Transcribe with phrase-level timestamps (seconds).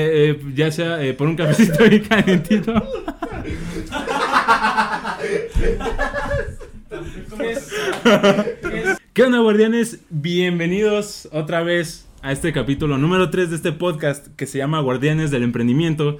[0.00, 2.72] Eh, ya sea eh, por un cafecito y calentito.
[9.12, 9.98] ¿Qué onda, guardianes?
[10.08, 15.32] Bienvenidos otra vez a este capítulo número 3 de este podcast que se llama Guardianes
[15.32, 16.18] del Emprendimiento.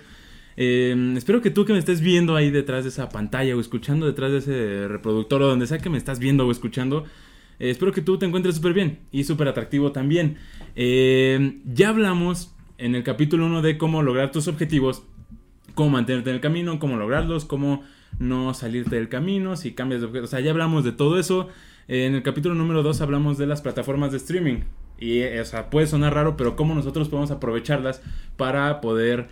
[0.57, 4.07] Eh, espero que tú que me estés viendo ahí detrás de esa pantalla o escuchando
[4.07, 7.05] detrás de ese reproductor o donde sea que me estás viendo o escuchando,
[7.61, 10.37] eh, espero que tú te encuentres súper bien y súper atractivo también.
[10.74, 15.02] Eh, ya hablamos en el capítulo 1 de cómo lograr tus objetivos,
[15.74, 17.82] cómo mantenerte en el camino, cómo lograrlos, cómo
[18.18, 20.24] no salirte del camino, si cambias de objeto.
[20.24, 21.48] O sea, ya hablamos de todo eso.
[21.88, 24.60] en el capítulo número 2 hablamos de las plataformas de streaming.
[24.98, 28.02] Y, o sea, puede sonar raro, pero cómo nosotros podemos aprovecharlas
[28.37, 29.29] para poder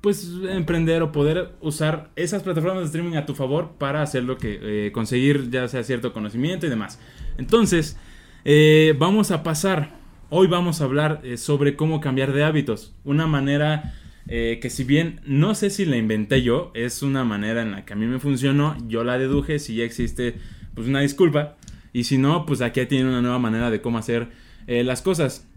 [0.00, 4.38] pues emprender o poder usar esas plataformas de streaming a tu favor para hacer lo
[4.38, 6.98] que eh, conseguir ya sea cierto conocimiento y demás.
[7.36, 7.98] Entonces,
[8.46, 9.99] eh, vamos a pasar,
[10.30, 12.94] hoy vamos a hablar eh, sobre cómo cambiar de hábitos.
[13.04, 13.94] Una manera
[14.28, 17.94] que si bien no sé si la inventé yo, es una manera en la que
[17.94, 20.36] a mí me funcionó, yo la deduje, si ya existe,
[20.76, 21.56] pues una disculpa.
[21.92, 24.28] Y si no, pues aquí tiene una nueva manera de cómo hacer
[24.68, 25.48] las cosas.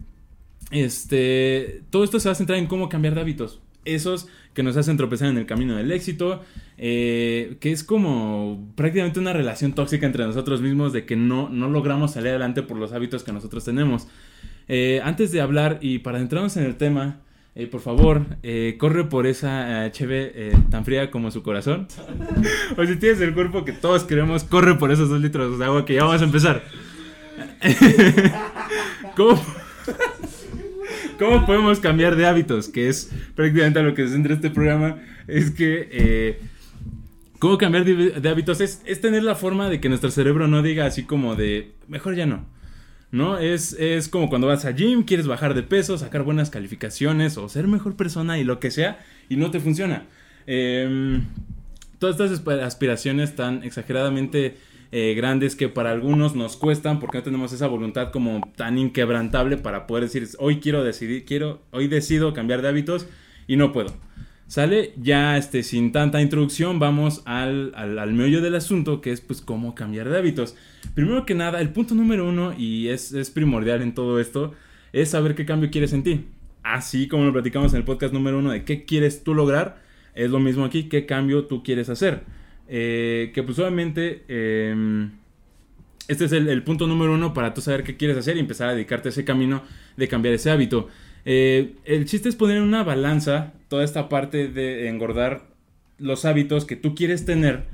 [0.72, 4.76] Este, todo esto se va a centrar en cómo cambiar de hábitos esos que nos
[4.76, 6.42] hacen tropezar en el camino del éxito,
[6.78, 11.68] eh, que es como prácticamente una relación tóxica entre nosotros mismos de que no, no
[11.68, 14.08] logramos salir adelante por los hábitos que nosotros tenemos.
[14.68, 17.20] Eh, antes de hablar y para entrarnos en el tema,
[17.54, 18.26] eh, por favor,
[18.78, 21.86] corre por esa HB tan fría como su corazón.
[22.76, 25.84] o si tienes el cuerpo que todos queremos, corre por esos dos litros de agua
[25.84, 26.62] que ya vamos a empezar.
[29.16, 29.40] ¿Cómo?
[31.18, 32.68] ¿Cómo podemos cambiar de hábitos?
[32.68, 34.98] Que es prácticamente a lo que se centra este programa.
[35.26, 35.88] Es que...
[35.90, 36.40] Eh,
[37.38, 38.60] ¿Cómo cambiar de, hábitos?
[38.60, 41.72] Es, tener la forma de que nuestro cerebro no diga así como de...
[41.88, 42.46] Mejor ya no.
[43.14, 43.38] ¿No?
[43.38, 47.48] Es, es como cuando vas a gym, quieres bajar de peso, sacar buenas calificaciones o
[47.48, 48.98] ser mejor persona y lo que sea,
[49.28, 50.06] y no te funciona.
[50.48, 51.22] Em,
[52.00, 54.56] todas estas aspiraciones tan exageradamente
[54.90, 59.58] eh, grandes que para algunos nos cuestan porque no tenemos esa voluntad como tan inquebrantable
[59.58, 63.06] para poder decir, hoy quiero decidir, quiero, hoy decido cambiar de hábitos
[63.46, 63.94] y no puedo.
[64.46, 69.40] Sale, ya este, sin tanta introducción, vamos al, al, meollo del asunto, que es pues
[69.40, 70.54] cómo cambiar de hábitos.
[70.94, 74.52] Primero que nada, el punto número uno, y es, es primordial en todo esto,
[74.92, 76.26] es saber qué cambio quieres en ti.
[76.62, 79.82] Así como lo platicamos en el podcast número uno de qué quieres tú lograr,
[80.14, 82.22] es lo mismo aquí, qué cambio tú quieres hacer.
[82.68, 85.10] Eh, que pues obviamente em,
[86.08, 88.74] este es el, punto número uno para tú saber qué quieres hacer y empezar a
[88.74, 89.62] dedicarte a ese camino
[89.96, 90.88] de cambiar ese hábito.
[91.24, 95.42] Eh, el chiste es poner en una balanza toda esta parte de engordar
[95.98, 97.64] los hábitos que tú quieres tener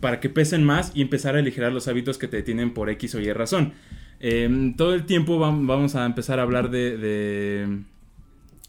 [0.00, 3.14] para que pesen más y empezar a aligerar los hábitos que te tienen por X
[3.14, 3.72] o Y razón.
[4.20, 7.78] Em, todo el tiempo vamos a empezar a hablar de, de,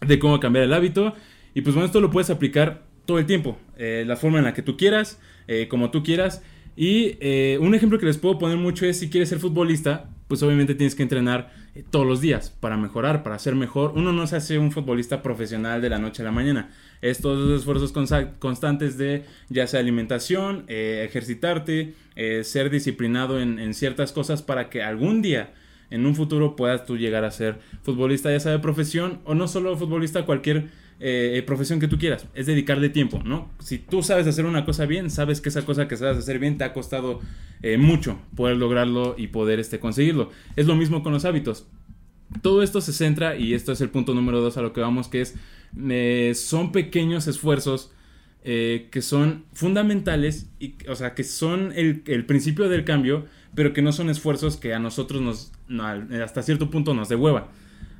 [0.06, 1.14] de, cómo cambiar el hábito.
[1.54, 3.60] Y pues bueno, esto lo puedes aplicar todo el tiempo.
[3.78, 5.20] Eh, la forma en la que tú quieras.
[5.48, 6.42] Eh, como tú quieras.
[6.78, 7.18] Y
[7.58, 10.96] un ejemplo que les puedo poner mucho es si quieres ser futbolista, pues obviamente tienes
[10.96, 13.92] que entrenar eh, todos los días para mejorar, para ser mejor.
[13.98, 16.70] Uno no se hace un futbolista profesional de la noche a la mañana.
[17.02, 17.92] Es todos los esfuerzos
[18.40, 21.96] constantes de ya sea alimentación, ejercitarte,
[22.44, 25.52] ser disciplinado en, en ciertas cosas para que algún día
[25.90, 29.50] en un futuro puedas tú llegar a ser futbolista, ya sea de profesión o no
[29.50, 30.70] solo futbolista, cualquier
[31.04, 33.50] eh, eh, profesión que tú quieras, es dedicarle tiempo, ¿no?
[33.58, 36.60] Si tú sabes hacer una cosa bien, sabes que esa cosa que sabes hacer bien
[36.60, 37.22] te ha costado
[37.64, 40.30] eh, mucho poder lograrlo y poder este, conseguirlo.
[40.56, 41.66] Es lo mismo con los hábitos.
[42.44, 45.08] Todo esto se centra, y esto es el punto número dos a lo que vamos,
[45.08, 47.92] que es, son pequeños esfuerzos
[48.44, 53.26] que son fundamentales, y, o sea, que son el, principio del cambio,
[53.56, 55.52] pero que no son esfuerzos que a nosotros nos,
[56.24, 57.50] hasta cierto punto nos de hueva.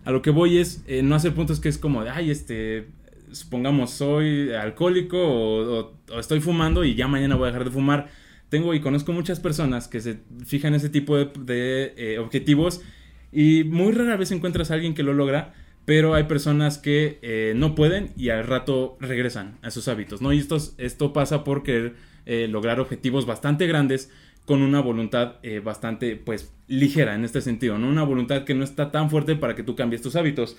[0.04, 2.88] A lo que voy es eh, no hacer puntos que es como de, ay, este,
[3.32, 8.10] supongamos, soy alcohólico o, estoy fumando y ya mañana voy a dejar de fumar.
[8.50, 12.82] Tengo y conozco muchas personas que se fijan en ese tipo de, eh, objetivos
[13.32, 15.54] y muy rara vez encuentras a alguien que lo logra,
[15.86, 20.34] pero hay personas que eh, no pueden y al rato regresan a sus hábitos, ¿no?
[20.34, 21.96] Y esto, esto pasa por querer
[22.50, 24.12] lograr objetivos bastante grandes
[24.52, 27.88] con una voluntad eh, bastante, pues, ligera en este sentido, ¿no?
[27.88, 30.58] Una voluntad que no está tan fuerte para que tú cambies tus hábitos.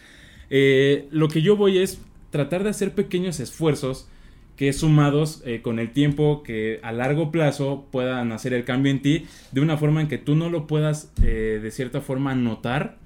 [0.49, 2.01] Eh, lo que yo voy es
[2.31, 4.09] tratar de hacer pequeños esfuerzos
[4.57, 9.03] que sumados eh, con el tiempo que a largo plazo puedan hacer el cambio en
[9.03, 12.97] ti de una forma en que tú no lo puedas de cierta forma notar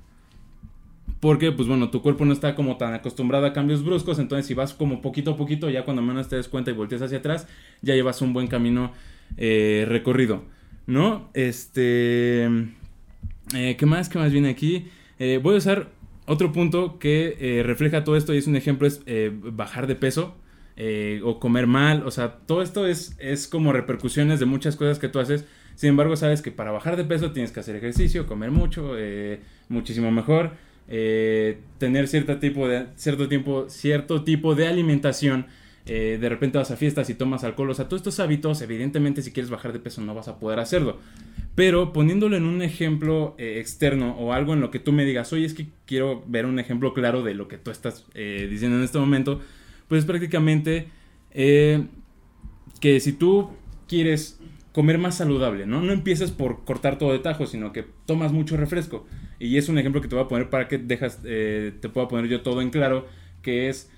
[1.19, 4.55] porque pues bueno tu cuerpo no está como tan acostumbrado a cambios bruscos entonces si
[4.55, 7.49] vas como poquito a poquito ya cuando menos te des cuenta y volteas hacia atrás
[7.83, 8.93] ya llevas un buen camino
[9.37, 10.56] recorrido
[10.87, 11.31] ¿no?
[11.35, 12.49] Este...
[13.55, 14.09] Eh, ¿Qué más?
[14.09, 14.89] ¿Qué más viene aquí?
[15.19, 15.91] Eh, voy a usar
[16.27, 19.03] otro punto que eh, refleja todo esto y es un ejemplo es
[19.43, 20.37] bajar de peso
[21.23, 22.03] o comer mal.
[22.07, 25.45] O sea, todo esto es, es como repercusiones de muchas cosas que tú haces.
[25.77, 28.95] Sin embargo, sabes que para bajar de peso tienes que hacer ejercicio, comer mucho,
[29.69, 30.53] muchísimo mejor.
[30.87, 35.47] tener cierto tipo de cierto tiempo cierto tipo de alimentación
[35.87, 39.31] de repente vas a fiestas y tomas alcohol o sea todos estos hábitos evidentemente si
[39.31, 40.99] quieres bajar de peso no vas a poder hacerlo
[41.57, 45.33] pero poniéndolo en un ejemplo eh, externo o algo en lo que tú me digas,
[45.33, 48.77] oye, es que quiero ver un ejemplo claro de lo que tú estás eh, diciendo
[48.77, 49.41] en este momento,
[49.89, 50.89] pues prácticamente
[51.31, 51.87] eh,
[52.79, 53.49] que si tú
[53.89, 54.39] quieres
[54.73, 55.81] comer más saludable, ¿no?
[55.81, 59.07] No empieces por cortar todo de tajo, sino que tomas mucho refresco.
[59.39, 62.29] Y es un ejemplo que te voy a poner para que dejas, te pueda poner
[62.29, 63.07] yo todo en claro,
[63.41, 63.91] que es,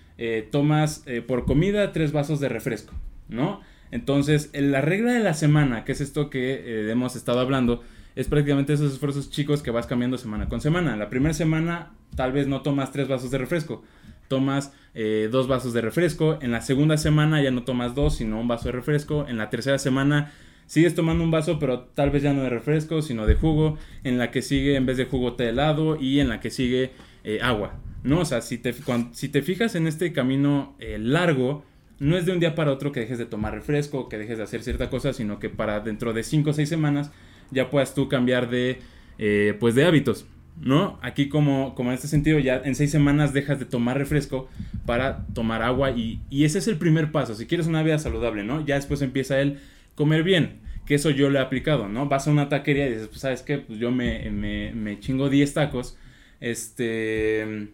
[0.50, 2.94] tomas por comida tres vasos de refresco,
[3.28, 3.60] ¿no?
[3.90, 7.82] Entonces, la regla de la semana, que es esto que eh, hemos estado hablando,
[8.16, 10.96] es prácticamente esos esfuerzos chicos que vas cambiando semana con semana.
[10.96, 13.82] La primera semana tal vez no tomas tres vasos de refresco,
[14.26, 16.38] tomas eh, dos vasos de refresco.
[16.42, 19.26] En la segunda semana ya no tomas dos, sino un vaso de refresco.
[19.28, 20.32] En la tercera semana
[20.66, 23.78] sigues tomando un vaso, pero tal vez ya no de refresco, sino de jugo.
[24.04, 25.96] En la que sigue, en vez de jugo, té helado.
[25.98, 26.90] Y en la que sigue,
[27.24, 27.80] eh, agua.
[28.04, 28.20] ¿No?
[28.20, 28.74] O sea, si te,
[29.12, 31.64] si te fijas en este camino largo,
[31.98, 34.44] no es de un día para otro que dejes de tomar refresco, que dejes de
[34.44, 37.10] hacer cierta cosa, sino que para dentro de 5 o 6 semanas
[37.50, 38.78] ya puedas tú cambiar de,
[39.18, 40.26] eh, pues de hábitos,
[40.60, 40.98] ¿no?
[41.02, 44.48] Aquí como, como en este sentido ya en 6 semanas dejas de tomar refresco
[44.86, 48.64] para tomar agua y, ese es el primer paso, si quieres una vida saludable, ¿no?
[48.64, 49.58] Ya después empieza el
[49.96, 52.08] comer bien, que eso yo lo he aplicado, ¿no?
[52.08, 55.28] Vas a una taquería y dices, pues sabes qué, pues yo me, me, me chingo
[55.28, 55.98] 10 tacos,
[56.40, 57.70] este,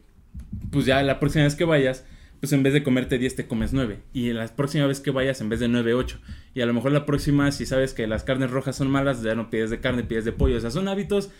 [0.70, 2.04] pues ya la próxima vez que vayas,
[2.40, 4.00] pues en vez de comerte 10 te comes 9.
[4.12, 6.18] Y la próxima vez que vayas, en vez de 9, 8.
[6.54, 9.34] Y a lo mejor la próxima, si sabes que las carnes rojas son malas, ya
[9.34, 10.56] no pides de carne, pides de pollo.
[10.56, 11.30] O sea, son hábitos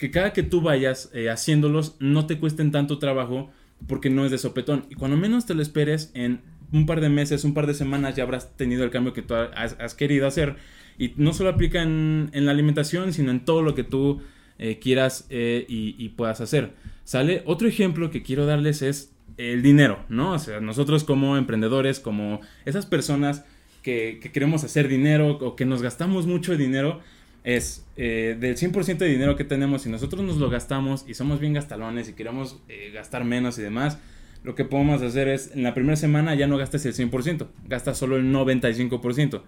[0.00, 3.50] que cada que tú vayas eh, haciéndolos no te cuesten tanto trabajo
[3.86, 4.86] porque no es de sopetón.
[4.88, 6.40] Y cuando menos te lo esperes, en
[6.72, 9.34] un par de meses, un par de semanas ya habrás tenido el cambio que tú
[9.34, 10.56] has, querido hacer.
[10.98, 14.22] Y no solo aplica en, la alimentación, sino en todo lo que tú
[14.62, 16.74] eh, quieras eh, y, puedas hacer.
[17.04, 17.42] ¿Sale?
[17.46, 20.34] Otro ejemplo que quiero darles es el dinero, ¿no?
[20.34, 23.44] O sea, nosotros como emprendedores, como esas personas
[23.82, 27.00] que, queremos hacer dinero o que nos gastamos mucho dinero,
[27.42, 31.40] es eh, del 100% de dinero que tenemos, si nosotros nos lo gastamos y somos
[31.40, 33.98] bien gastalones y queremos eh, gastar menos y demás,
[34.44, 37.96] lo que podemos hacer es en la primera semana ya no gastes el 100%, gastas
[37.96, 39.42] solo el 95%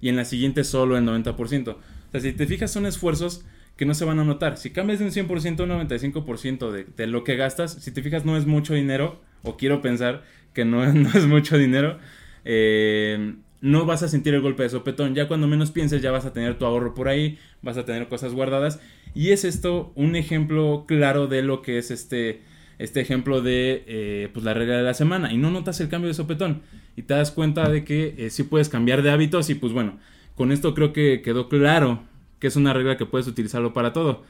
[0.00, 1.68] y en la siguiente solo el 90%.
[1.68, 1.78] O
[2.12, 3.44] sea, si te fijas son esfuerzos
[3.76, 4.56] que no se van a notar.
[4.56, 8.24] Si cambias de un 100% a un 95% de, lo que gastas, si te fijas
[8.24, 10.22] no es mucho dinero, o quiero pensar
[10.52, 11.98] que no, es mucho dinero,
[12.44, 15.14] eh, no vas a sentir el golpe de sopetón.
[15.14, 18.08] Ya cuando menos pienses ya vas a tener tu ahorro por ahí, vas a tener
[18.08, 18.80] cosas guardadas.
[19.14, 22.42] Y es esto un ejemplo claro de lo que es este,
[22.78, 25.32] este ejemplo de eh, pues la regla de la semana.
[25.32, 26.62] Y no notas el cambio de sopetón.
[26.94, 29.98] Y te das cuenta de que eh, sí puedes cambiar de hábitos y pues bueno,
[30.36, 32.04] con esto creo que quedó claro
[32.44, 34.22] que es una regla que puedes utilizarlo para todo.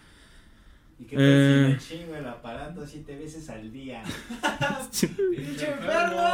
[1.00, 1.68] Y que eh...
[1.70, 4.04] me chingo el aparato siete veces al día.
[5.34, 6.32] ¡Pinche enfermo!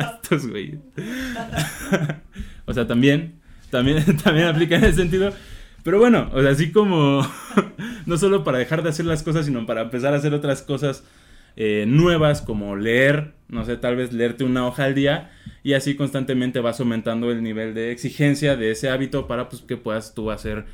[0.22, 0.78] Estos güeyes.
[2.64, 3.34] o sea, también,
[3.68, 5.34] también, también aplica en ese sentido.
[5.82, 7.20] Pero bueno, o sea, así como
[8.06, 11.04] no solo para dejar de hacer las cosas, sino para empezar a hacer otras cosas
[11.56, 15.96] eh, nuevas, como leer, no sé, tal vez leerte una hoja al día y así
[15.96, 20.30] constantemente vas aumentando el nivel de exigencia de ese hábito para pues, que puedas tú
[20.30, 20.64] hacer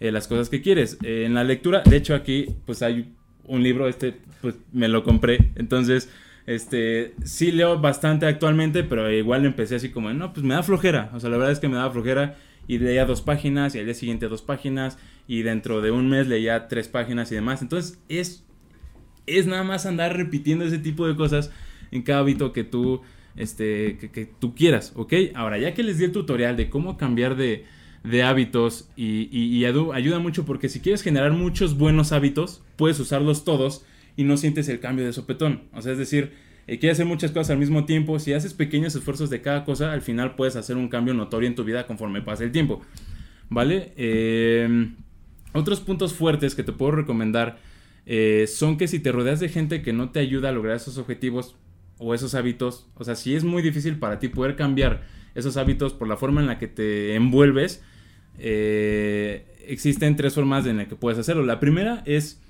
[0.00, 0.98] eh, las cosas que quieres.
[1.02, 3.12] Eh, en la lectura, de hecho aquí pues hay
[3.46, 6.10] un libro, este pues me lo compré, entonces
[6.46, 11.10] este sí leo bastante actualmente, pero igual empecé así como, no, pues me da flojera,
[11.14, 12.36] o sea, la verdad es que me da flojera
[12.66, 16.26] y leía dos páginas y al día siguiente dos páginas y dentro de un mes
[16.26, 18.44] leía tres páginas y demás, entonces es,
[19.26, 21.50] es nada más andar repitiendo ese tipo de cosas
[21.90, 23.02] en cada hábito que tú,
[23.36, 25.14] este, que, que tú quieras, ¿ok?
[25.34, 27.64] Ahora, ya que les di el tutorial de cómo cambiar de
[28.04, 33.84] de hábitos y, ayuda mucho porque si quieres generar muchos buenos hábitos, puedes usarlos todos
[34.16, 35.62] y no sientes el cambio de sopetón.
[35.72, 36.32] O sea, es decir,
[36.66, 39.92] eh, quieres hacer muchas cosas al mismo tiempo, si haces pequeños esfuerzos de cada cosa,
[39.92, 42.82] al final puedes hacer un cambio notorio en tu vida conforme pase el tiempo.
[43.48, 43.92] ¿Vale?
[43.96, 44.92] Eh,
[45.52, 47.58] otros puntos fuertes que te puedo recomendar
[48.06, 50.98] eh, son que si te rodeas de gente que no te ayuda a lograr esos
[50.98, 51.56] objetivos
[51.98, 55.94] o esos hábitos, o sea, si es muy difícil para ti poder cambiar esos hábitos
[55.94, 57.82] por la forma en la que te envuelves,
[58.38, 61.44] eh, existen tres formas en las que puedes hacerlo.
[61.44, 62.40] La primera es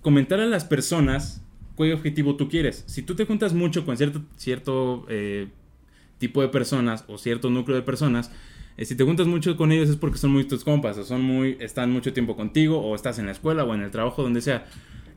[0.00, 1.42] comentar a las personas
[1.76, 2.84] qué objetivo tú quieres.
[2.86, 5.48] Si tú te juntas mucho con cierto, cierto eh,
[6.18, 8.30] tipo de personas o cierto núcleo de personas,
[8.76, 11.22] eh, si te juntas mucho con ellos es porque son muy tus compas o son
[11.22, 14.40] muy, están mucho tiempo contigo o estás en la escuela o en el trabajo, donde
[14.40, 14.66] sea.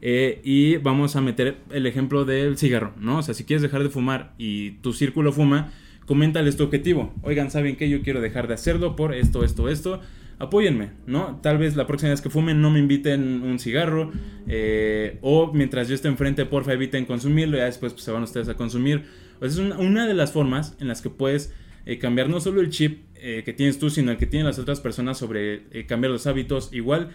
[0.02, 3.20] Y vamos a meter el ejemplo del cigarro, ¿no?
[3.20, 5.72] O sea, si quieres dejar de fumar y tu círculo fuma,
[6.06, 7.14] coméntales tu objetivo.
[7.24, 7.90] Oigan, ¿saben qué?
[7.90, 10.02] Yo quiero dejar de hacerlo por esto, esto, esto.
[10.38, 11.40] Apóyenme, ¿no?
[11.42, 14.12] Tal vez la próxima vez que fumen no me inviten un cigarro.
[14.48, 17.58] Eh, o mientras yo esté enfrente, porfa, eviten consumirlo.
[17.58, 19.04] Ya después pues, se van ustedes a consumir.
[19.40, 21.54] Pues es una, de las formas en las que puedes
[21.86, 24.60] eh, cambiar no solo el chip eh, que tienes tú, sino el que tienen las
[24.60, 26.70] otras personas sobre cambiar los hábitos.
[26.74, 27.10] Igual,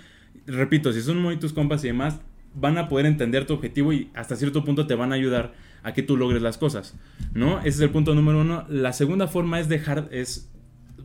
[0.46, 2.20] repito, si son muy tus compas y demás,
[2.54, 5.92] van a poder entender tu objetivo y hasta cierto punto te van a ayudar a
[5.92, 6.96] que tú logres las cosas,
[7.34, 7.58] ¿no?
[7.60, 8.64] Ese es el punto número uno.
[8.68, 10.50] La segunda forma es dejar, es,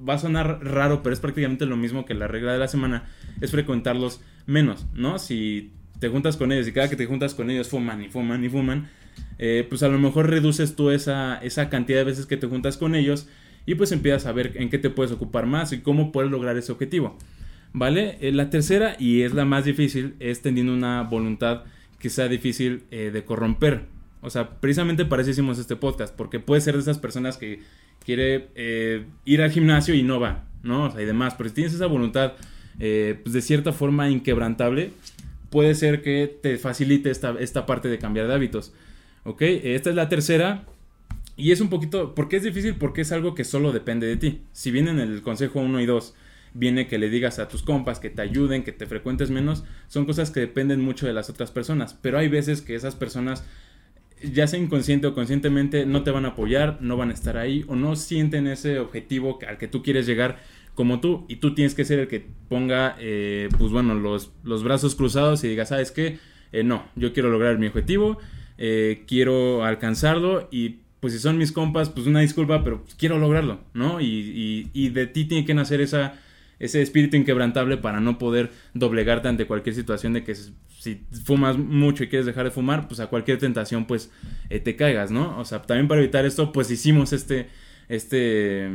[0.07, 3.05] va a sonar raro, pero es prácticamente lo mismo que la regla de la semana,
[3.41, 5.19] es frecuentarlos menos, ¿no?
[5.19, 8.43] Si te juntas con ellos y cada que te juntas con ellos fuman y fuman
[8.43, 8.89] y fuman,
[9.37, 12.77] eh, pues a lo mejor reduces tú esa, esa cantidad de veces que te juntas
[12.77, 13.27] con ellos
[13.65, 16.57] y pues empiezas a ver en qué te puedes ocupar más y cómo puedes lograr
[16.57, 17.17] ese objetivo.
[17.73, 18.17] ¿Vale?
[18.21, 21.63] Eh, la tercera, y es la más difícil, es teniendo una voluntad
[21.99, 23.85] que sea difícil eh, de corromper.
[24.25, 27.61] O sea, precisamente para eso hicimos este podcast, porque puede ser de esas personas que
[28.03, 30.85] quiere eh, ir al gimnasio y no va, ¿no?
[30.85, 31.35] O sea, y demás.
[31.37, 32.33] Pero si tienes esa voluntad,
[32.77, 34.91] pues de cierta forma inquebrantable,
[35.49, 38.73] puede ser que te facilite esta, esta parte de cambiar de hábitos.
[39.23, 39.41] ¿Ok?
[39.41, 40.65] Esta es la tercera.
[41.37, 42.75] Y es un poquito, ¿por qué es difícil?
[42.75, 44.41] Porque es algo que solo depende de ti.
[44.53, 46.13] Si bien en el consejo 1 y 2
[46.53, 50.05] viene que le digas a tus compas que te ayuden, que te frecuentes menos, son
[50.05, 53.43] cosas que dependen mucho de las otras personas, pero hay veces que esas personas
[54.21, 57.65] ya sea inconsciente o conscientemente no te van a apoyar, no van a estar ahí
[57.67, 60.37] o no sienten ese objetivo al que tú quieres llegar
[60.75, 64.63] como tú y tú tienes que ser el que ponga eh, pues bueno los, los,
[64.63, 66.19] brazos cruzados y diga sabes qué
[66.51, 68.19] eh, no yo quiero lograr mi objetivo
[68.57, 73.61] eh, quiero alcanzarlo y pues si son mis compas pues una disculpa pero quiero lograrlo
[73.73, 76.19] no y, y, de ti tiene que nacer esa
[76.59, 80.35] ese espíritu inquebrantable para no poder doblegarte ante cualquier situación de que
[80.85, 84.11] si fumas mucho y quieres dejar de fumar, pues a cualquier tentación pues
[84.51, 85.39] eh, te caigas, ¿no?
[85.39, 87.47] O sea, también para evitar esto pues hicimos este,
[87.89, 88.69] este,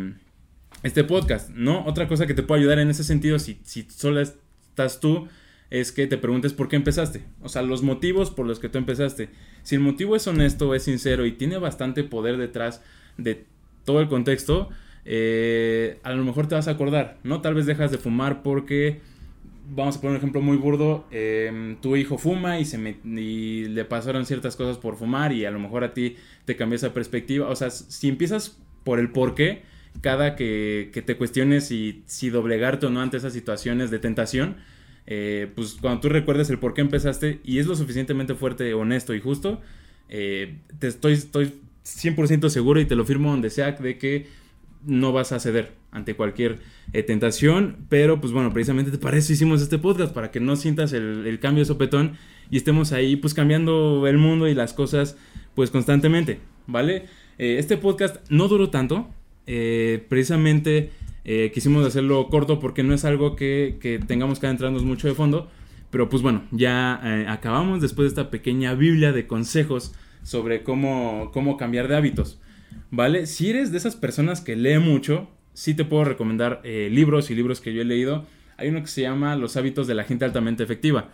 [0.82, 1.86] este podcast, ¿no?
[1.86, 5.28] Otra cosa que te puede ayudar en ese sentido, si, si solo estás tú,
[5.70, 7.22] es que te preguntes por qué empezaste.
[7.42, 9.28] O sea, los motivos por los que tú empezaste.
[9.62, 12.82] Si el motivo es honesto, es sincero y tiene bastante poder detrás
[13.18, 13.44] de
[13.84, 14.68] todo el contexto,
[15.04, 17.40] eh, a lo mejor te vas a acordar, ¿no?
[17.40, 19.00] Tal vez dejas de fumar porque,
[19.72, 23.84] vamos a poner un ejemplo muy burdo, em, tu hijo fuma y, se y le
[23.84, 27.48] pasaron ciertas cosas por fumar y a lo mejor a ti te cambia esa perspectiva.
[27.48, 29.62] O sea, si empiezas por el por qué,
[30.00, 34.56] cada que, te cuestiones si, si doblegarte o no ante esas situaciones de tentación,
[35.06, 39.14] eh, pues cuando tú recuerdes el por qué empezaste y es lo suficientemente fuerte, honesto
[39.14, 39.60] y justo,
[40.08, 44.26] eh, te estoy, estoy 100% seguro y te lo firmo donde sea de que
[44.84, 46.58] no vas a ceder ante cualquier
[46.92, 47.76] eh, tentación.
[47.88, 51.62] Pero pues bueno, precisamente para eso hicimos este podcast, para que no sientas el, cambio
[51.62, 52.12] de sopetón
[52.50, 55.16] y estemos ahí pues cambiando el mundo y las cosas
[55.54, 57.06] pues constantemente, ¿vale?
[57.38, 59.08] Eh, este podcast no duró tanto,
[59.46, 60.90] eh, precisamente
[61.54, 65.48] quisimos hacerlo corto porque no es algo que, que tengamos que adentrarnos mucho de fondo.
[65.90, 69.94] Pero pues bueno, ya acabamos después de esta pequeña Biblia de consejos
[70.24, 72.40] sobre cómo, cómo cambiar de hábitos.
[72.90, 73.26] ¿vale?
[73.26, 75.28] Si eres de esas personas que lee mucho,
[75.60, 78.24] sí te puedo recomendar eh, libros y libros que yo he leído.
[78.56, 81.10] Hay uno que se llama Los hábitos de la gente altamente efectiva.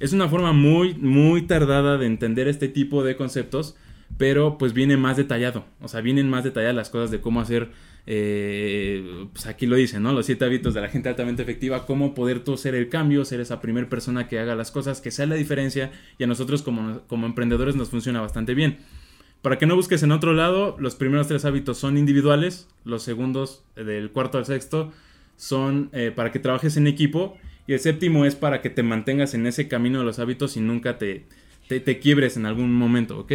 [0.00, 3.76] Es una forma muy, muy tardada de entender este tipo de conceptos,
[4.16, 5.66] pero pues viene más detallado.
[5.82, 7.68] O sea, vienen más detalladas las cosas de cómo hacer,
[8.06, 10.14] eh, pues aquí lo dice, ¿no?
[10.14, 13.40] Los siete hábitos de la gente altamente efectiva, cómo poder tú ser el cambio, ser
[13.40, 17.02] esa primera persona que haga las cosas, que sea la diferencia y a nosotros como,
[17.08, 18.78] como emprendedores nos funciona bastante bien.
[19.42, 23.64] Para que no busques en otro lado, los primeros tres hábitos son individuales, los segundos
[23.74, 24.92] eh, del cuarto al sexto
[25.36, 29.34] son eh, para que trabajes en equipo y el séptimo es para que te mantengas
[29.34, 31.26] en ese camino de los hábitos y nunca te,
[31.66, 33.32] te, quiebres en algún momento, ¿ok?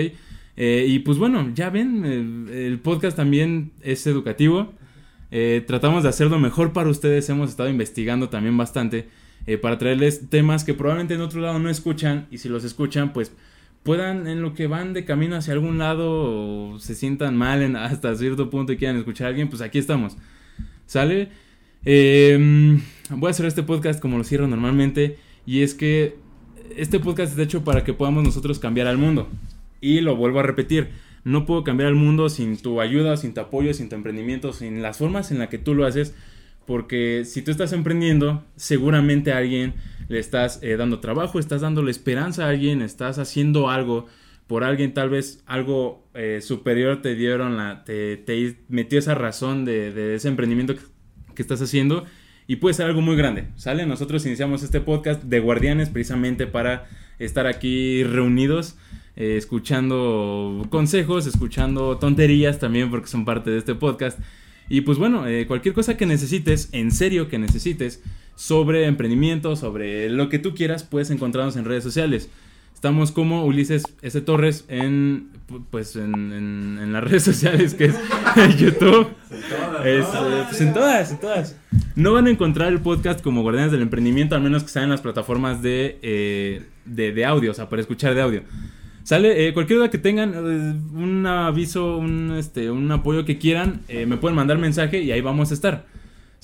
[0.55, 4.73] Eh, y pues bueno, ya ven, el, podcast también es educativo.
[5.67, 9.09] tratamos de hacerlo mejor para ustedes, hemos estado investigando también bastante
[9.61, 13.33] para traerles temas que probablemente en otro lado no escuchan y si los escuchan pues
[13.87, 18.13] puedan en lo que van de camino hacia algún lado o se sientan mal hasta
[18.15, 20.17] cierto punto y quieran escuchar a alguien, pues aquí estamos.
[20.87, 21.29] ¿Sale?
[21.85, 25.15] Em, voy a hacer este podcast como lo cierro normalmente
[25.45, 26.17] y es que
[26.75, 29.29] este podcast es hecho para que podamos nosotros cambiar al mundo.
[29.79, 30.89] Y lo vuelvo a repetir,
[31.23, 34.81] no puedo cambiar al mundo sin tu ayuda, sin tu apoyo, sin tu emprendimiento, sin
[34.81, 36.13] las formas en las que tú lo haces,
[36.65, 39.75] porque si tú estás emprendiendo, seguramente alguien
[40.09, 44.05] le estás eh, dando trabajo, estás dándole esperanza a alguien, estás haciendo algo
[44.47, 50.15] por alguien, tal vez algo eh, superior te dieron, la, te, metió esa razón de,
[50.15, 52.05] ese emprendimiento que, estás haciendo
[52.47, 53.85] y puede ser algo muy grande, ¿sale?
[53.85, 56.87] Nosotros iniciamos este podcast de guardianes precisamente para
[57.19, 58.75] estar aquí reunidos.
[59.19, 64.19] Eh, escuchando consejos, escuchando tonterías también porque son parte de este podcast.
[64.69, 68.03] Y pues bueno, cualquier cosa que necesites, en serio que necesites,
[68.37, 72.29] sobre emprendimiento, sobre lo que tú quieras, puedes encontrarnos en redes sociales.
[72.73, 74.21] Estamos como Ulises S.
[74.21, 75.29] Torres en,
[75.71, 77.97] pues en, las redes sociales, que es
[78.59, 79.07] YouTube.
[79.83, 80.03] Eh,
[80.47, 81.55] pues en todas, en todas.
[81.95, 84.91] No van a encontrar el podcast como Guardianes del Emprendimiento, al menos que sean en
[84.91, 88.43] las plataformas de, de, de audio, o sea, para escuchar de audio.
[89.07, 93.79] Sale, eh, cualquier duda que tengan, eh, un aviso, un, este, un apoyo que quieran,
[93.87, 95.85] eh, me pueden mandar mensaje y ahí vamos a estar.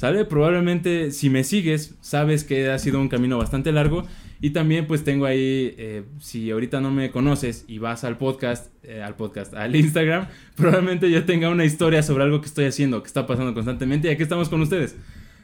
[0.04, 0.26] ¿Sale?
[0.26, 4.06] Probablemente si me sigues, sabes que ha sido un camino bastante largo.
[4.42, 8.70] Y también pues tengo ahí, si ahorita no me conoces y vas al podcast,
[9.02, 13.08] al podcast, al Instagram, probablemente yo tenga una historia sobre algo que estoy haciendo, que
[13.08, 14.98] está pasando constantemente y aquí estamos con ustedes.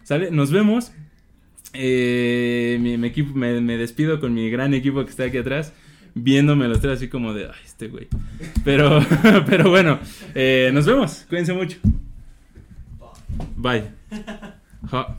[0.04, 0.30] ¿Sale?
[0.30, 0.92] Nos vemos.
[1.74, 5.72] mi, equipo, me, me despido con mi gran equipo que está aquí atrás
[6.16, 8.10] viéndome los tres así como de, ay, este güey.
[8.66, 9.00] Pero,
[9.48, 10.00] pero bueno,
[10.36, 11.26] eh, nos vemos.
[11.30, 11.78] Cuídense mucho.
[13.56, 13.99] Bye.
[14.10, 15.16] 呵呵呵